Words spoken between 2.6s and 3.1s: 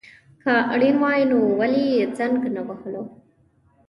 وهلو